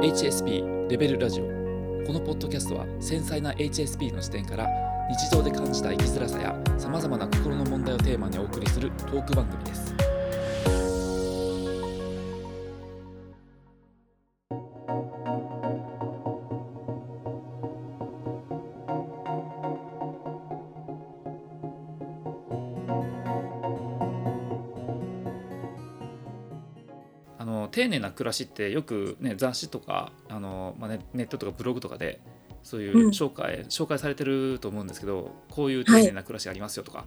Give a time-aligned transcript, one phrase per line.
[0.00, 1.44] HSP レベルラジオ。
[2.06, 4.66] このポッドキャストは繊細な HSP の視点から
[5.10, 9.94] 日常で感じた生きづらさやさまざまな心の問題をテーマにお送りするトーク番組です。
[27.80, 32.20] 丁寧な暮らしってよく、ね、雑誌とかあの、まあね、ネットとかブログとかで
[32.62, 37.06] そういう紹介,、紹介されてると思うんですけどこういう丁寧な暮らしありますよとか、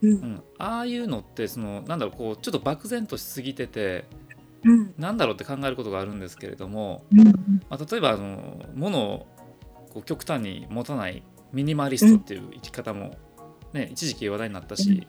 [0.00, 0.10] うん。
[0.10, 4.06] うん、ああいうのってそのなんだろうこうちょっと漠然としすぎてて
[4.64, 4.94] うん。
[4.96, 7.24] なんだろうって考えることがあるんですけれども、うん。
[7.68, 9.26] まあ、例えばあの物を
[9.90, 13.18] こう極端に持たないミニマリストっていう生き方も、
[13.74, 15.06] ね、一時期話題になったし、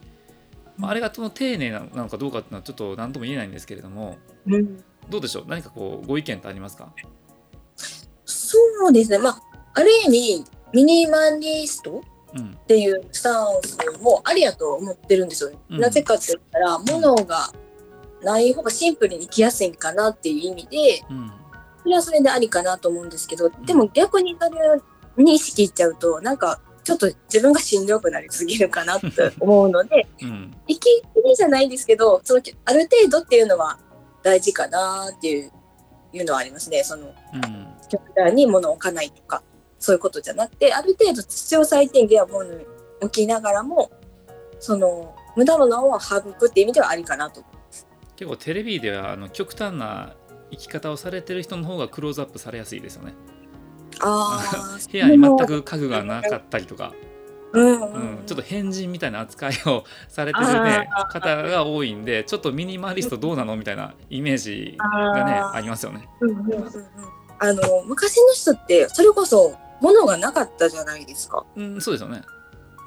[0.77, 4.83] まあ、あれがその丁寧なのかどうかっていうのはちょっと何とも言えないんですけれどもうん。
[5.09, 5.45] どうでしょう？
[5.47, 6.93] 何かこうご意見ってありますか？
[8.25, 9.17] そうですね。
[9.19, 9.41] まあ
[9.75, 12.01] ある意味ミニマリスト
[12.35, 12.51] うん。
[12.51, 15.79] っていうスタンスもありやと思ってるんですよ、うん。
[15.79, 17.51] なぜかって言ったら物が
[18.23, 21.31] ない方がシンプルに生きやすいんかなっていう意味でうん。
[21.83, 29.07] それはそれでありかなと思うんですけどでも逆にそれに意識いっちゃうとなんかちょっと自分がしんどくなりすぎるかなって
[29.39, 33.79] 思うのでうん生き切りじゃないですけどそのある程度っていうのは
[34.21, 35.51] 大事かなっていう
[36.13, 36.83] いうのはありますね。
[36.83, 39.43] そのうん極端に物を置かないとか
[39.79, 42.65] そういうことじゃなくてある程度必要最低限は物に
[43.01, 43.91] 置きながらも
[44.59, 47.43] その無駄なのは省くっていう意味ではありかなと。
[48.15, 50.15] 結構テレビではあの極端な
[50.51, 53.13] 生き方をされてる人の方がクローズアップされやすいですよね。
[54.01, 56.93] あ 部屋に全く家具がなかったりとか、
[57.53, 57.81] うん。
[57.81, 58.23] ううん。
[58.23, 66.07] ん、ちょっと変人みたいな扱いをされてるね方が多いんでちょっとミニマリストどうなのみたいなイメージがねありますよね。
[66.19, 66.69] うんうんうんうん。
[67.39, 71.45] あの昔の人ってそれこそ物がなかったじゃないですか。
[71.55, 72.21] うん、そうですよね。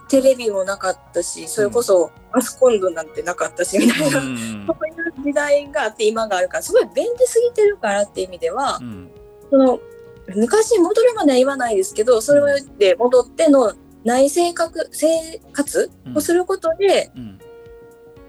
[0.09, 4.66] テレビもなかったしそれこそパソコンドなんてなかったしみたいな、うん。
[4.66, 9.11] そういう時代があって今があるからすごい便利すぎてるからっていう意味では、うん。
[9.50, 9.81] その
[10.34, 13.72] 昔に戻るまでは言わないですけどそれで戻っての
[14.04, 17.38] 内生活生活をすることで、うん。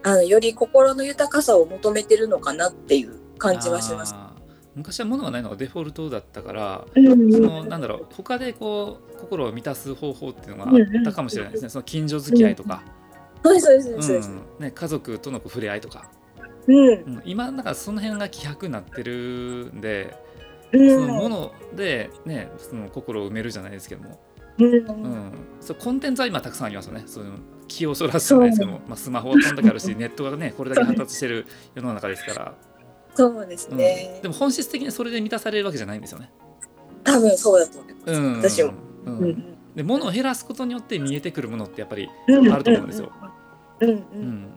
[0.03, 4.15] あのより心の豊かさを求めてるのかなっていう感じはします。
[4.75, 7.31] 昔は物がないのがデフォルトだったからうん。
[7.31, 11.69] そのなんだろう他でこう心を満たす方法っていうのがあったかもしれないですね。
[11.69, 12.81] その近所付き合いとか、
[13.43, 14.29] そうですそうですうそうです。
[14.29, 14.41] ん。
[14.59, 16.09] ね、家族との触れ合いとか、
[16.67, 16.87] うん。
[16.89, 20.15] うん、今なんかその辺が希薄になってるんで、
[20.71, 24.19] そうんのもので、ね、その心を埋めるじゃないですけども、
[24.59, 24.73] うん。
[24.73, 27.03] うん、そうコンテンツは今たくさんありますよね。
[27.05, 27.33] そういう
[27.67, 31.45] 気をそらすじゃないですけども、まあ、スマホはこんだけあるし ネットがねこれだけ発達してる
[31.75, 32.55] 世の中ですから、
[33.15, 33.77] そうですうん。
[33.77, 34.27] ねで。
[34.27, 36.31] も本質的にそれで満たされるわけじゃないんですよね。
[37.03, 38.13] 多分そうだと思います。
[38.13, 38.73] うん、私も。
[39.05, 39.29] ううん。
[39.29, 42.51] んで物を減らすことによって見えてくるものってやっぱり、うん。
[42.51, 43.11] あると思うんですよ。
[43.79, 43.89] うん。
[43.89, 44.21] ううん。
[44.21, 44.47] ん、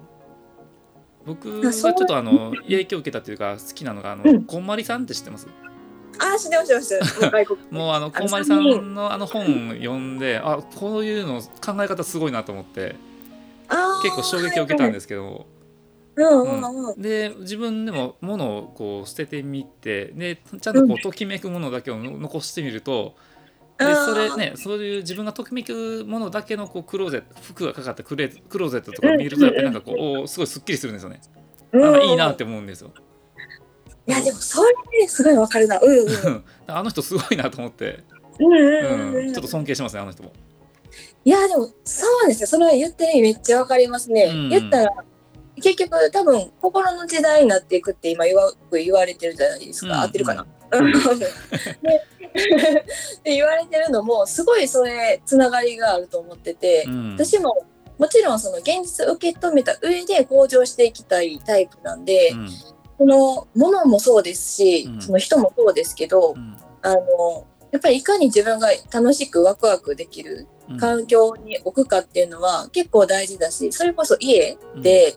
[1.26, 4.44] 僕はちょっとあの影響を受けたというか好きなのがあの、うん。
[4.44, 5.46] こんまりさんって知ってます？
[6.20, 7.20] ああ、知ってます、知ってます。
[7.20, 7.58] 外国。
[7.70, 12.96] もうあのあこんまりさんのあの本読んであこういうの考え方すごいなと思って
[14.02, 15.46] 結構衝撃を受けたんですけど。
[16.98, 23.14] で自分でも物をこう捨ててみてでちゃんとこうときめくものだけをの残してみると、
[23.78, 31.20] でそれねそういう自分がときめくものだけのこうクローゼット服がかかったクレクローゼットとか見るとやっぱりなんかこうすごいすっきりするんですよね。
[31.72, 32.92] あいいなって思うんですよ。
[34.10, 35.78] いや、でも、それね、すごいわかるな。
[35.80, 36.44] うんうん。
[36.66, 38.02] あの人すごいなと思って、
[38.38, 38.60] うんうう
[39.12, 40.32] んうんん、ちょっと尊敬しますねあの人も。
[41.24, 42.46] いや、でも、そうですね。
[42.46, 44.24] それ言ってる意味めっちゃわかりますね。
[44.24, 44.90] うん言ったら、
[45.56, 49.88] 結局、多分、心の時代になっていくって今よく言われてるじゃないですか。
[49.88, 50.46] うん合ってるかな？
[50.70, 50.78] で
[53.24, 57.66] で言われてるのもすごいそれつながりがあると思ってて、うん私も
[57.98, 62.48] もちろんその現実を受け止めた上で向上していきたいタイプなんで、うん
[63.00, 65.00] そのものもそうですし、うん。
[65.00, 66.56] その人もそうですけど、うん。
[66.82, 70.78] あのやっぱりいかに自分が楽しくワクワクできるうん。
[70.78, 75.14] 環境に置くかっていうのは結構大事だしそれこそ家で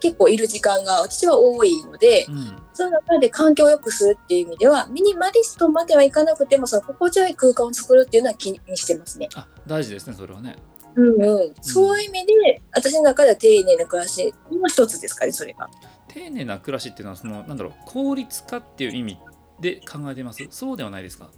[0.00, 2.56] 結構いる時間が私は多いので、うん。
[2.74, 9.28] その中で環境を良くするっていう意味ではミニマリストまではいかなくてもその心地よい空間を作るっていうのは気にしてますね。
[9.36, 10.56] あ大事ですねそれはね。
[10.96, 11.22] うん。
[11.22, 15.70] うん、そういう意味で私の中では丁寧な暮らしの一つですかねそれが。
[16.14, 19.18] 丁寧な暮らしっていうのはそのなんだろう効率化っていう意味
[19.60, 20.46] で考えてます？
[20.50, 21.30] そうではないですか？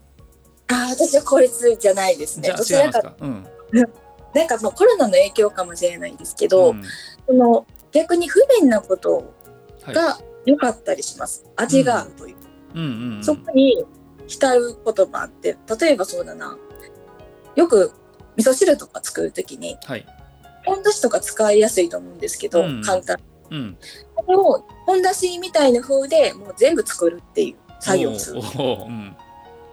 [0.69, 2.53] ああ私は効率じゃないですね。
[2.65, 3.15] じゃ違いますか？
[3.21, 3.47] うん。
[4.35, 6.83] なんかもうコロナの影響かもしれないんですけど、うん。
[7.27, 9.33] その逆に不便なこと
[9.85, 9.95] はい。
[9.95, 11.47] が良かったりします。
[11.57, 12.37] 味があるという。
[12.75, 12.83] うん。
[12.83, 13.85] うんうんそこに
[14.27, 16.57] 浸ることもあって例えばそうだな。
[17.55, 17.93] よく
[18.37, 20.07] 味噌汁とか作る時にはい。
[20.65, 22.83] 本だしとか使いやすいと思うんですけど、うん。
[22.83, 23.19] 簡単
[23.51, 23.75] うん。
[23.75, 23.81] こ
[24.33, 28.41] れを本だしみたいな風でもう全部作るっていう作業をする。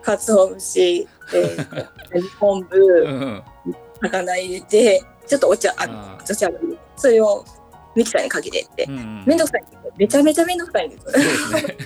[0.02, 3.44] かつお節、えー、昆う布ん
[4.02, 6.50] 魚入れてちょっとお茶ああーお茶
[6.96, 7.46] それを
[7.96, 8.86] ミキサーにかけてって。
[8.86, 9.24] うんうん。
[9.26, 9.94] めんどくさいんですよ。
[9.98, 11.78] めちゃめちゃめんどくさいんですですね。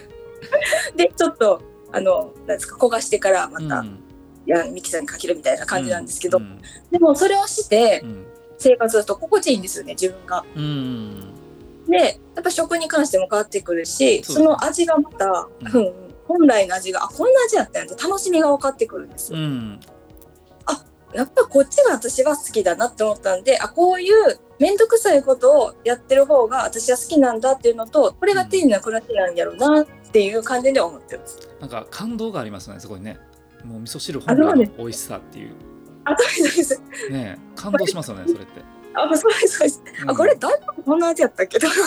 [0.96, 4.04] でちょっとあのなんですか焦がしてからまた、うん。
[4.46, 6.62] いやミキサーにかけるみたいな感じなんですけど、うん。
[6.92, 8.26] でもそれをしてうん。
[8.58, 10.46] 生活すると心地いいんですよね自分が。
[10.56, 11.35] うん
[11.88, 11.98] で
[12.36, 15.94] やっぱ食に関しても変わってくるしその味がまた、うんうん。
[16.28, 19.40] 本来の味があこんな味だったんやって楽しみが分かってくるんですよ。
[19.40, 19.80] うん。
[21.16, 31.50] やっぱこっちが私は好きだなって思ったんであこういう面倒くさいことをやってる方が私は好きなんだっていうのとこれが丁寧な暮らしなんやろうなっていう感じで思ってます。
[31.62, 33.18] なんか感動がありますよねそこにね。
[33.64, 35.52] もう味噌汁本来の美味しさっていう。
[36.04, 38.62] あそうですね感動しますよねそれって、
[38.96, 39.84] あそうですそうです。
[40.04, 41.68] うんあこれ大根こんな味やったっけど。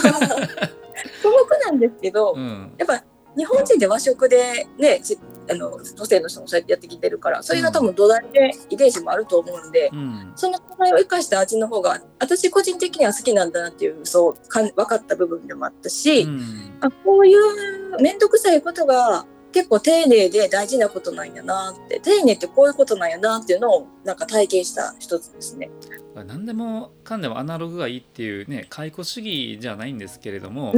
[1.22, 2.72] 素朴なんですけど、うん。
[2.76, 3.02] やっぱ
[3.37, 5.16] 日本人で和食でねち
[5.50, 10.32] あの女性の人もそうやってやってきてるからそれが多分土台で遺伝子もあると思うんで、うん。
[10.34, 16.78] その土台を生かした味の方が私個人的には好きなんだなっていうそうかん分かった部分でもあったし、うん。
[16.81, 25.71] あこういう面倒くさいことが結構丁寧で大事なことなんやなって丁寧ってこういうことなんやなっていうのをなんか体験した一つですね。
[26.15, 30.75] 何でもかんでもアナログがいいっていうね解雇主義じゃないんですけれども、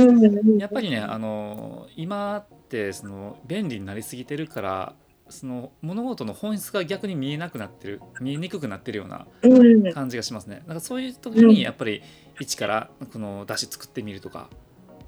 [0.59, 4.95] やっぱりねあの今ってその便利になりすぎてるから
[5.31, 10.57] その物事の本質が逆に見えなくなってる見えにくくなってるようなうん感じがしますね。
[10.63, 12.03] だからそういう時にやっぱり
[12.39, 14.51] 一からこの出汁作ってみるとか、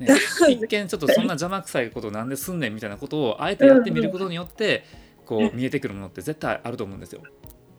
[0.03, 0.17] ね、
[0.49, 4.85] 一見ちょっとそんな邪魔くさいことなんですんねんみたいなことをあえてやってみることによって
[5.25, 7.23] こう見えてくるものって絶対あると思うんですよ。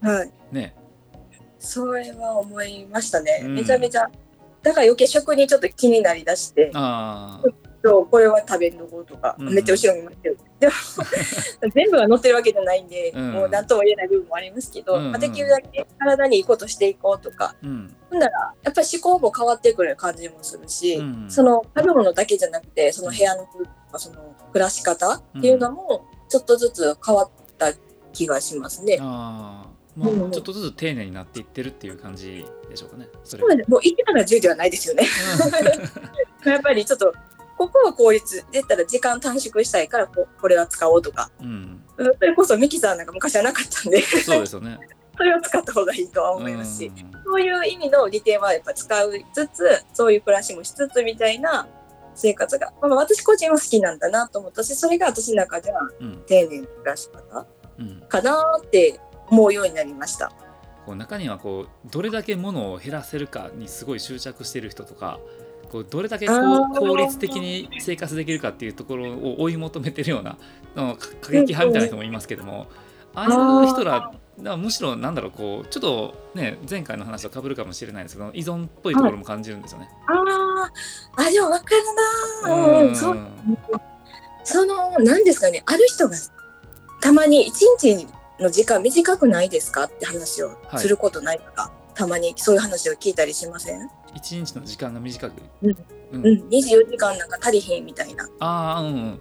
[0.01, 0.31] はい。
[0.51, 0.75] ね。
[1.59, 3.55] それは思いましたね、うん。
[3.55, 4.09] めちゃめちゃ。
[4.61, 7.41] だから余計食にちょっと気になりだしてあ
[7.83, 9.53] これは食べんのとか、うん。
[9.53, 10.37] めっちゃ後ろ見ますけど
[10.69, 13.31] でも全部が載ってるわけじゃないんで、うん。
[13.31, 15.11] もう何とも言えない部分もありますけど、うんうん。
[15.11, 27.73] まあ、できるだけ体にいいことしていこうとかあ、うん、ほんならやっぱり思考も変わってくる感じもするし、うんその食べ物だけじゃなくてその部屋の空気とかその暮らし方っていうのもちょっとずつ変わった
[28.11, 28.97] 気がしますね。
[29.01, 33.07] ああ、もうちょっとずつ丁寧になっていってるっていう感じでしょうかね。
[33.23, 33.41] それ。
[33.41, 33.69] そうです。
[33.69, 35.03] もう1から10ではないですよね。
[36.45, 37.13] やっぱりちょっと
[37.57, 41.29] ここは効率で言ったら時間短縮したいからここれは使おうとか。
[41.41, 44.01] うん、それこそミキサーなんか昔はなかったんで。
[44.01, 44.79] そうですよね。
[45.15, 47.11] それを使った方がいいとは思いますし、うん。
[47.23, 51.67] そういう意味の利点はやっぱ使いつつそういう暮らしもしつつみたいな
[52.15, 56.23] 生活が、まあ、私個人は好きなんだなと思ったしそれが私の中ではうん。
[56.25, 57.45] 丁寧な暮らし方
[57.79, 60.31] うん、かなって思うようになりました。
[60.85, 65.19] こう中にはこうどれだけ物を減らせるかにすごい執着している人とか
[65.73, 70.37] こうどれだけこあうー効率的に生活できるかっていうところを追い求めてるような
[71.19, 72.67] 過激派みたいな人もいますけども
[73.15, 74.11] ああいう人ら
[74.43, 79.89] はむしろなんだろうこうちょっとね前回の話とかぶるかもしれないですけど依存っぽいところも感じるんですよね。
[80.07, 81.27] あー。
[81.27, 81.83] あでも分かる
[82.45, 83.17] なー、うん、そう。
[84.43, 86.15] その何ですかねある人が
[87.01, 88.07] たまに一日
[88.39, 95.77] の時間短くないですかって話をすることないとか、たまにそういう話を聞いたりしません、一日の時間が短く、うん。
[96.11, 96.27] うん。
[96.27, 98.27] うん、24時間なんか足りひんみたいな。
[98.39, 98.95] ああうん。
[98.95, 99.19] うん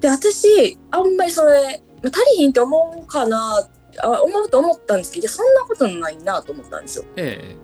[0.00, 3.68] で私あんまりそれま足りひんって思うかな
[4.00, 7.04] あ思うと思ったんですけどそんなことないなと思ったんですよ。
[7.16, 7.56] え。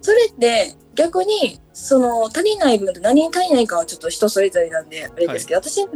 [0.00, 5.90] それって逆にその足りない分と何に足りないかはちょっと人それぞれなんであれですけど、私の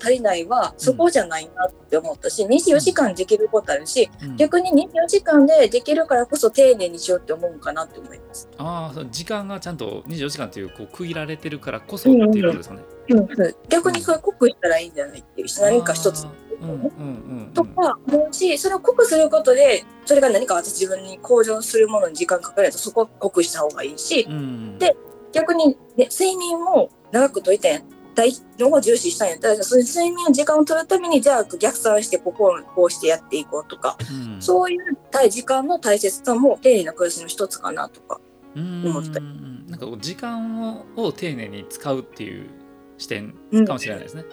[0.00, 4.36] 足りないはそこじゃないなって思ったし、24時間できることあるし、えうん。
[4.36, 8.48] 逆に24時間でできるからこそ丁寧にしようって思うかなって思います。
[8.58, 12.82] ああ時間がちゃんと24時間というこう区切られてるからこそっていうことですかね。
[13.08, 13.28] うん
[13.68, 17.50] 逆にこれ濃くしたらいいんじゃないっていう何か一つあーうんうんうんうん。
[17.52, 24.43] とか思うしそれを濃くすることでそれが何か私自分に向上するものに時間かけないとそこは濃くした方がいいしうん
[24.78, 24.96] で
[25.32, 27.82] 逆に、ね、睡眠を長くといて
[28.14, 29.36] 大のを重視したんや。
[29.36, 34.40] ったらその睡眠の時間を取るためにじゃあ逆算してここをこうしてやっていこうとか、うん。
[34.40, 38.20] そういう大時間の大切さも丁寧な暮らしの一つかなとか。
[38.54, 39.20] うん思った。
[39.20, 42.50] なんかこう時間をを丁寧に使うっていう
[42.98, 43.64] 視点うん。
[43.66, 44.24] かもしれないですね。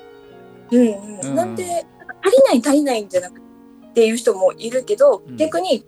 [0.72, 1.32] うんううん。
[1.34, 1.64] ん、なんで
[2.24, 3.42] 足りない足りないんじゃなくて
[3.92, 5.38] っていう人もいるけど、うん。
[5.38, 5.86] 逆に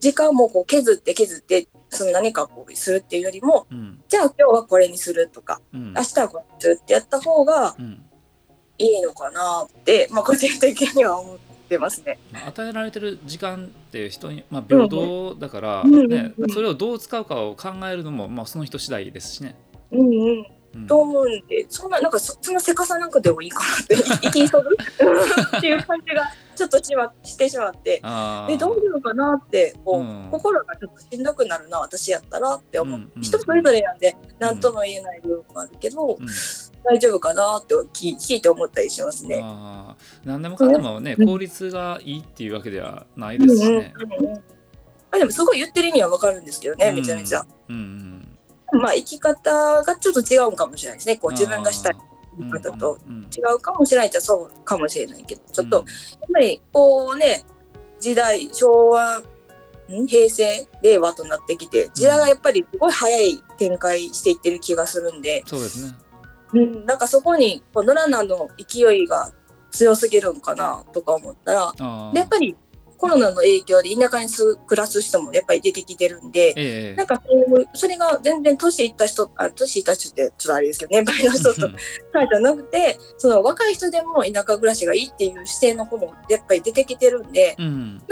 [0.00, 4.00] 時間もこう削って削ってその何かこうするっていうよりもうん。
[4.08, 5.92] じゃあ今日はこれにするとかうん。
[5.94, 8.04] 明日はこれにするってやった方がうん。
[8.78, 11.38] いいのかなって、まあ、個人的には思っ
[11.68, 12.18] てますね。
[12.32, 19.56] まあ与えられてる時間って人に、まあ、平等だから、ねう、んそれをどう使うかを考えるのも、まあ、その人次第ですしね。
[19.90, 20.46] うんうん。
[20.74, 20.86] うん。
[20.86, 24.76] と思うんで、そんな、なんかそ、そんなせかさなくてもいいかなって、生 き急ぐ？
[25.58, 30.28] っていう感じがちょっとしましてしまって、え、どういうのかなって、こう、うん。
[30.32, 32.98] 心がちょっとしんどくなるな、私やったらって思う。
[32.98, 36.26] うんうん人それぞれなんで、なんとも言えない部分もあるけど、うん。
[36.84, 39.40] 大丈夫かなって聞聞いて思ったりしますね。
[40.24, 41.26] 何でもかんでもね、うん。
[41.26, 43.94] 効率がいいっていうわけではないですしね。
[44.20, 44.58] うん
[45.10, 47.46] あでもすごい言ってる意味はわかるんですけどね、めちゃめちゃ。
[47.68, 47.76] うん
[48.72, 51.16] うんまあ生き方がちょっと違うかもしれないですね。
[51.16, 51.96] こう自分がしたい
[52.50, 52.98] 方と
[53.36, 57.44] 違うかもしれないっちゃそうかもしれないけど、ちょっとうんやっぱりこうね、
[58.00, 65.94] 時代、昭和、ん平成、令和となってきて、時代がやっぱりすごい早い展開していってる気がするんで、そうですね。
[66.52, 69.32] うん、なんかそこにこうノラナの勢いが
[69.70, 71.72] 強すぎるのかなとか思ったら、
[72.14, 72.56] やっぱり
[72.98, 77.22] コロナの影響で田舎にす暮らす人もやっぱり出てきてるんで、ええなんか
[77.72, 81.78] それが全然年いった人、あ年いった人ってちょっとあれですけど、 年配の人とうんか
[82.28, 88.02] じゃなくて、その若い人でも田舎暮らしがいいっていう視点の子もやっぱり出てきてるんで、うん。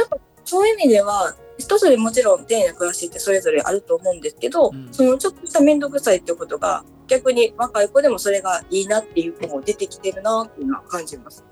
[0.45, 4.89] そういう意味では、人それもちろん丁寧な暮らしってそれぞれあると思うんですけど、うん。
[4.93, 11.45] そのちょっとした面倒くさいってことが、逆に若い子でもそれがいいなっていう子も出てきてるなっていうのは感じます。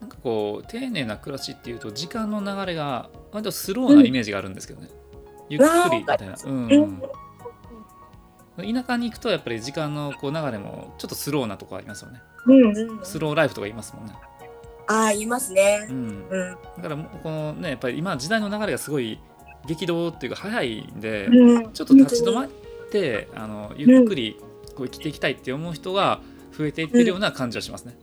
[0.00, 4.88] なんかこう丁寧な暮らしっていうと時間の流れが割とスローなイメージがあるんですけどね、
[5.48, 7.02] ゆっくりみたいな、うんうん
[8.58, 13.04] 田舎に行くとやっぱり時間のこう流れもちょっとスローなとこありますよねうんうん。
[13.04, 14.14] スローライフとか言いますもんね、
[14.88, 15.92] ああ、いますねう。
[15.92, 16.56] ん、うん。
[16.76, 19.20] だからもうこのねやっぱり今時代の流れがすごい
[19.66, 22.48] 激動っていうか早いんで、うん、ちょっと立ち止まっ
[22.90, 24.40] てあのゆっくり
[24.74, 26.20] こう生きていきたいって思う人が
[26.56, 27.96] 増えていってるような感じはしますね。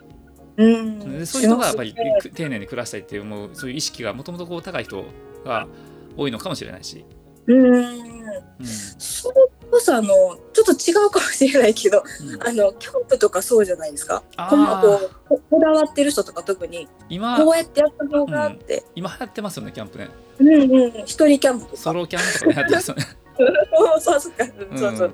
[0.58, 1.94] うん、でそういう人がやっぱり
[2.34, 5.04] 丁寧に暮らしたいって思うそういう意識がもともとこう高い人
[5.44, 5.68] が
[6.16, 7.06] 多いのかもしれないし、
[7.48, 7.76] うん。
[7.76, 8.66] うん。
[8.66, 9.36] それ
[9.70, 12.48] こそあのちょっと違うかもしれないけどうん。
[12.48, 14.24] あのキャンプとかそうじゃないですか？
[14.50, 20.10] こんなこうここだわってる人とか特に今こうやってやった方があって、今流行ってますよねキャンプね。
[20.40, 20.92] うん、うん。
[21.06, 21.78] 一人キャンプとか。
[21.78, 23.04] ソロキャンとかね流行ってますよね。
[24.00, 24.76] そうそうか、う。
[24.76, 25.14] んそうそう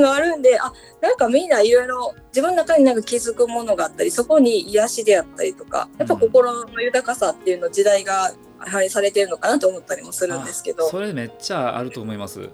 [0.00, 10.86] のがあるんであなんかみんないろいろ自分の中になんか気づくものがあったりそこに癒しであったりとかやっぱ心の豊かさっていうの時代が配されてるのかなと思ったりもするんですけど。
[10.86, 12.50] あそれめっちゃあると思います。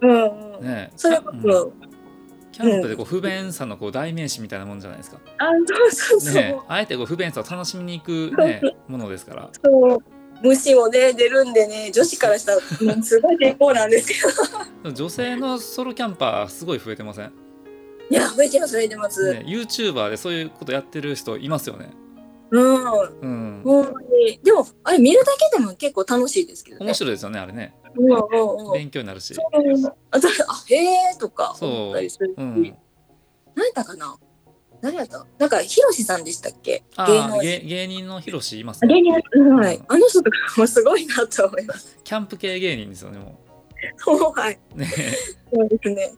[0.00, 0.90] うんうんね。
[0.96, 1.42] それこうん。
[1.42, 1.72] そ、
[2.52, 5.18] キャンプでこう不便さのこう代名詞みたいなもんじゃないですか。
[5.38, 9.50] あそうそうそう、ね、あえてこう不便さを楽しみに行く、ね、ものですから。
[9.62, 9.98] そう
[10.42, 14.14] 虫もね出るんでね女子からしたらうんすごい抵抗なんですけ
[14.84, 14.92] ど。
[14.92, 17.32] 女性のソロキャンパーすごい増えてません、
[18.10, 21.90] いや増えてます増えてます、ね、YouTuber でそういうことやってる人いますよね。
[22.50, 22.74] うん。
[23.20, 23.62] うん。
[23.62, 24.40] ほんまに。
[24.42, 26.86] でもあれ見るだけでも結構楽しいですけどね。
[26.86, 27.74] 面白いですよね、あれね。
[27.96, 28.72] うんうんうん。
[28.72, 29.34] 勉強になるし。
[30.10, 30.18] あ
[30.68, 32.76] へえとか思ったりするし、うん。
[33.54, 34.16] 何やったかな？
[34.82, 35.26] 誰やった？
[35.38, 36.82] なんかヒロシさんでしたっけ？
[36.96, 38.94] あ芸能あ芸芸人のヒロシいますね。
[38.94, 39.12] 芸人。
[39.36, 39.84] のはい、うん。
[39.88, 41.98] あの人とかもすごいなと思います。
[42.02, 43.38] キャンプ系芸人ですよね、も
[44.34, 44.78] はい、う。
[44.78, 44.86] ね。
[45.52, 46.12] そうですね。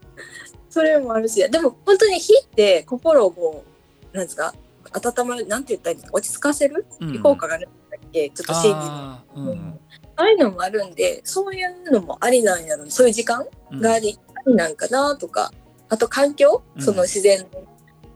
[0.70, 3.64] それもあるし、でも本当に火って心をこ
[4.12, 4.54] う、なんですか、
[4.92, 6.86] 温まる、なんて言ったらいいんですか、落ち着かせる？
[7.00, 7.22] うん。
[7.22, 8.80] 効果があるんだっけ、ちょっと心理の。
[8.80, 9.78] あーうん。
[10.16, 15.52] ああいうのもあるんで、そういうのもありなんやろそういう時間うんがあり,、ありなんかなとか、
[15.88, 16.82] あと環境、うん。
[16.82, 17.46] その自然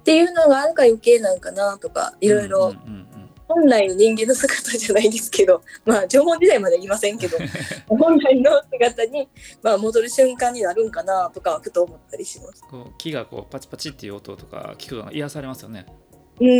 [0.06, 2.72] っていうのがあるから余計なんかなとか、いろいろ
[3.48, 7.36] 本来の人間の姿じゃないですけど、 まあ縄文時代までは言いませんけど、
[7.90, 9.28] 本来の姿に、
[9.64, 12.62] まあ、戻る瞬間になるんかなとかはふと思ったりします。
[12.70, 15.86] こう木がこうパチパチっていう音とか聞くのが癒されますよね。
[16.40, 16.52] うんう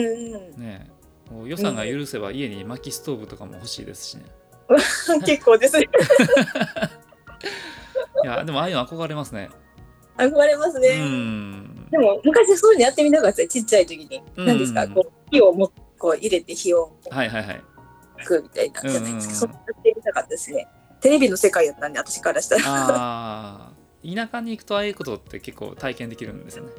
[0.58, 0.60] ん。
[0.60, 0.90] ね
[1.30, 4.24] もう予算が許せば家に薪ストーブとかも欲しいですしね。
[5.24, 5.88] 結構ですね。
[8.24, 9.50] いやでもああいうの憧れますね。
[10.16, 10.98] 憧れますうね。
[10.98, 11.75] ん。
[11.90, 14.22] でも昔そういうのやってみたかったちっちゃい時に。
[14.36, 14.88] うん何ですか？
[14.88, 17.62] こう火をもこう入れて火をはいはいはい。
[18.18, 19.32] 吹くみたいなじゃないですか？
[19.32, 20.66] うんそうやってみたかったですね。
[21.00, 22.62] テレビの世界やったんで私からしたら。
[22.66, 23.72] ああ。
[24.02, 26.70] 田舎に行くとああいうことって結構体験できるんですよね。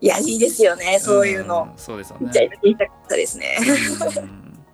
[0.00, 1.64] いやいいですよねそういうの。
[1.64, 2.56] んそうですよちっちゃいね。
[2.56, 3.58] 時言いたかったですね。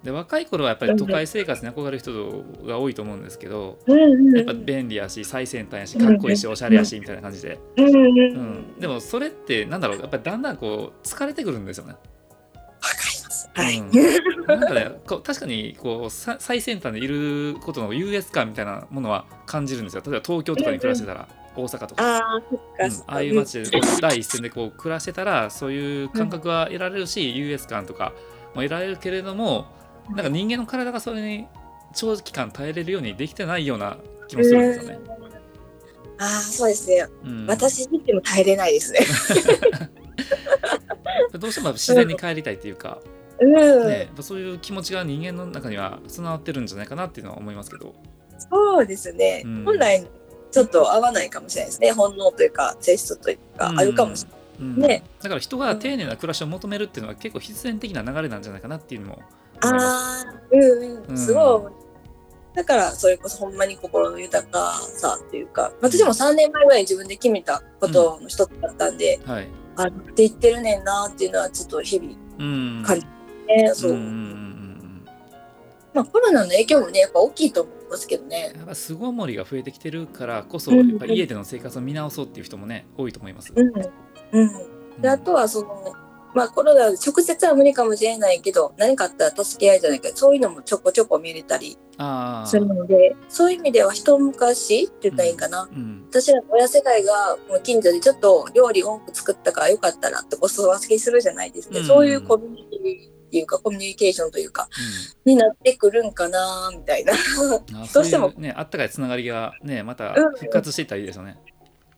[0.04, 8.06] うんで若い頃はやっぱり都会生活に憧れる人が多いと思うんですけど、うんうんやっぱ便利やし最先端やしかっこいいしおしゃれやしみたいな感じで、うんうんううん
[8.76, 8.80] ん。
[8.80, 11.92] でもそれってなんだろうやっぱりだんだんこう疲れてくるんですよね。
[11.92, 12.00] わか
[13.10, 13.50] ります。
[13.54, 13.78] はい。
[13.78, 13.90] うん
[14.46, 20.02] なんかねこう確かにこうさ最先端でいることの優越感みたいなものは感じるんですよ。
[20.04, 22.18] 例えば東京とかに暮らしてたら、大阪とか。
[22.18, 22.92] ああそっかうん。
[23.06, 28.12] ああいう街で第一線でこう暮らしてたらそういう感覚は得られるし、優越感とか
[28.54, 29.66] も得られるけれども
[30.10, 31.46] なんか人間の体がそれに
[31.94, 34.98] 長期間耐えれるようにできてないような気もするんですよね。
[36.18, 39.00] ああそうですね、うん、私自身も耐えれないですね。
[41.38, 43.00] どうしても自然に帰りたいっていうか、
[43.40, 43.88] うん。
[43.88, 47.94] ね、そういう気持ちが人間の中には備わってるんじゃないかなっていうのは思いますけど。
[48.50, 50.06] そうですね、うん、本来
[50.50, 51.92] ちょっと合わないかもしれないですね。
[51.92, 54.38] 本能というか性質というか、あるかもしれない。
[54.60, 59.22] うん、ね、だから人が丁寧な暮らしを求めるっていうのは結構必然的な流れなんじゃないかなっていうのも
[59.64, 61.04] ああうん。
[61.08, 61.72] うんすごい、
[62.54, 73.06] だからそれこそほんまに心の豊かさっていうか私も3年前ぐらいに自分で決めたことの一つだったんで、はい、あって言ってるねんなっていうのはちょっと日々感じ
[73.46, 73.94] て、ね、そう。
[75.94, 78.52] まあ、コロナの影響もねやっぱ大きいと思いますけどね。
[78.56, 83.52] やっぱ巣ごもりが増えてきてるからこそ、やっぱ家での生活を見直そうっていう人もね多いと思います。
[83.54, 83.72] うん、
[84.32, 85.94] うん、であとはその
[86.34, 91.78] まあコロナ直接は無理かもしれないけど何かあったら助け合いじゃないかそういうのもちょこちょこ見れたり
[92.46, 104.68] するのでそういう意味では一昔って言ったらいいかな、うんうん、私らの親世代が近所でちょっと料理多く作ったからよかったらってお裾分けするじゃないですか、うん、そういうコミュニティっていうかコミュニケーションというか、
[105.24, 107.14] になってくるんかなみたいな。
[107.92, 108.32] どうしても。
[108.36, 111.36] ねあったかいつながりがねまた復活していったらいいですよね、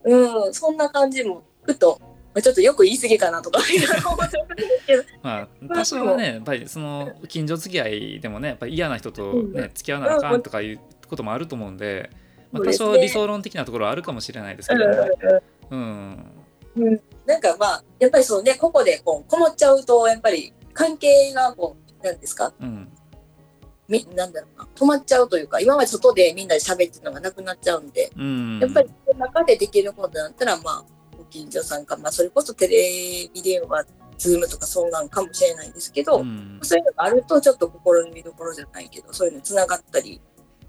[0.04, 2.00] うん、そんな感じもふと
[2.42, 3.60] ちょっとよく言い過ぎかなとか
[5.22, 12.10] まあ多少はねやっぱりその近所付き合いでもねやっぱり嫌な人とね、付き合わなあかんとかいうこともあると思うんで、
[12.52, 14.84] まあ、多少理想論的なところはあるかもしれないですけど。
[15.70, 16.24] うん、
[16.76, 22.88] うん、なんかまあやっぱりそうねここでこうこもっちゃうとやっぱり関係がこうなんですか、うん、
[23.88, 24.68] みなんだろうな。
[24.74, 28.88] 止まっちゃうというか今まで外でみんなで喋ってるのがなくなっちゃうんで、うん、やっぱり
[29.18, 30.95] 中でできることだったらまあ
[31.36, 33.84] 近所さんか、まあ、それこそテレビ電話
[34.16, 40.20] ズームとかそんなんかもしれないんですけど、うん、そういうのがあるとちょっと心の見どころじゃないけどそういうのつながったり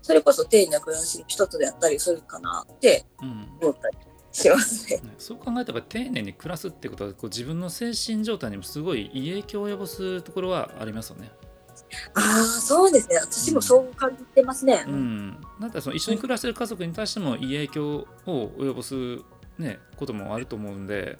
[0.01, 3.05] それこそ丁寧な暮らしの一つであったりするかなって
[3.61, 3.97] 思ったり
[4.31, 4.99] しますね。
[5.03, 11.31] うん、そう考えたら丁寧に暮らすってことはこう自分の精神状態にもすごいいい影響を及ぼすところはありますよね。
[12.15, 14.83] ああそうですね私もそう感じてますね。
[14.87, 18.95] うん、なんかその一緒に暮らしてる家族に対してもいい影響を及ぼす
[19.59, 21.17] ね、こともあると思うんで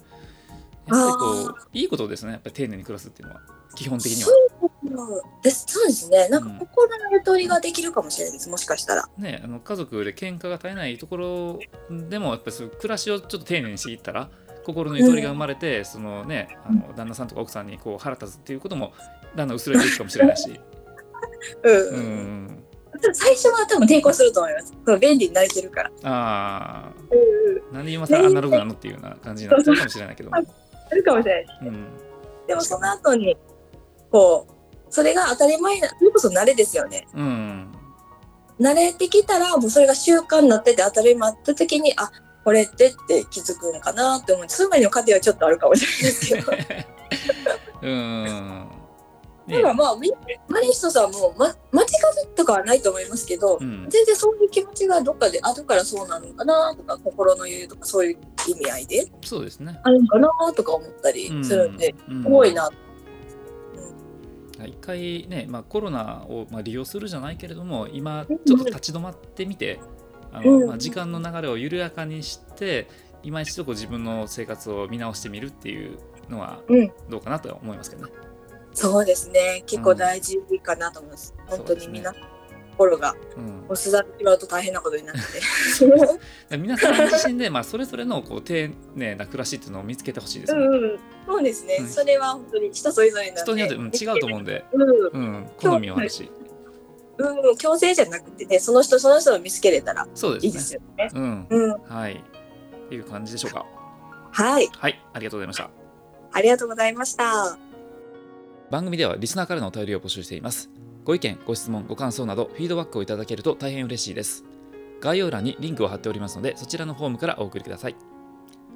[0.87, 3.41] やっぱりこういいことですねやっぱり丁寧に暮らすっていうのは
[3.75, 4.29] 基本的には。
[4.29, 9.09] そうですそうですねなんか心のゆとりができるかもしれないです、もしかしたら。
[9.17, 14.29] ねあの家族で喧嘩が絶えないところでもやっぱりそう暮らしをちょっと丁寧にしていったら
[14.65, 18.93] 心のゆとりが生まれて、うん、そのねあの旦那さんとか奥さんにこう腹立つっていうことも
[19.35, 20.59] だんだん薄れていくかもしれないし。
[21.63, 22.66] うん、うん
[23.13, 24.99] 最初は多分抵抗すると思います。
[24.99, 25.91] 便利になれてるから。
[26.03, 26.91] ああ。
[27.71, 30.37] うん、何今さアナログなのっていうような感じになっちゃうかもしれないけども。
[30.37, 31.85] あるかもしれない、うん、
[32.47, 33.37] でもその後に、
[34.11, 34.53] こう、
[34.89, 37.07] それが当たり前な、それこそ慣れですよね。
[37.13, 37.71] うん。
[38.59, 42.09] 慣れてきたら、もうそれが習慣になってて当たり前あった時に、あ、
[42.43, 44.45] これってって気づくのかなって思う。
[44.47, 46.51] そういう前の過程はちょっとあるかもしれないですけど。
[47.83, 48.67] うん。
[49.47, 49.95] だからまあ、
[50.49, 58.17] マリストさんも、ま、間違いとかはないと思いますけど、うん、全然そういう気持ちがどっかで後からそうなのかなとか心の余裕とかそういう
[58.49, 59.79] 意味合いでそうですね。
[59.83, 62.69] あるのかなとか思ったりするんで、うん、すごいな、
[64.59, 69.79] うん、一回ね、まあ、コロナをまあ利用するじゃないけれども今ちょっと立ち止まってみて、
[70.33, 72.89] あのまあ、時間の流れを緩やかにして
[73.23, 75.97] 今一度こう自分の生活を見直してみるっていう
[76.29, 76.61] のは
[77.09, 78.11] どうかなと思いますけどね。
[78.77, 79.63] そうですね。
[79.65, 82.13] 結構大事かなと思います、うん、本当にみんな、
[82.77, 83.15] 心が、
[83.69, 85.21] うん、すだってしまうと大変なことになって。
[86.57, 94.83] 皆さん自身で、まあ、それぞれのこう丁寧な暮らしっていうのを見つけてほしいですね、うんうん、そうですね、うん、それは本当に人それぞれ人によって、うん、違うと思うんで、う
[95.19, 95.49] ん。
[95.57, 96.31] 好みもあるし。
[97.17, 101.09] うん、強制じゃなくてね、その人その人を見つけれたらいいですよね。
[101.11, 101.47] うね。
[101.49, 102.13] うん、うん、はい。
[102.85, 103.65] っていう感じでしょうか。
[104.31, 104.69] はい。
[104.77, 105.71] はい、ありがとうございました。
[106.31, 107.57] ありがとうございました。
[108.69, 110.69] 番組ではリスナーからのお便りを募集しています。
[111.05, 114.43] ご意見、ご質問、ご感想などフィードバックをいただけると大変嬉しいです。
[114.99, 117.95] 概要欄にリンクを貼っておりますので、そちらのフォームからお送りください。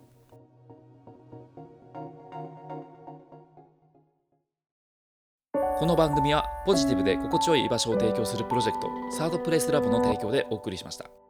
[5.79, 11.24] この番組はポジティブで心地よい居場所を提供するプロジェクトサードプレイスラボの提供でお送りしました。